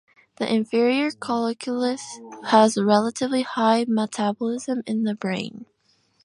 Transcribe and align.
The 0.37 0.51
inferior 0.51 1.11
colliculus 1.11 2.01
has 2.47 2.75
a 2.75 2.83
relatively 2.83 3.43
high 3.43 3.85
metabolism 3.87 4.81
in 4.87 5.03
the 5.03 5.13
brain. 5.13 5.67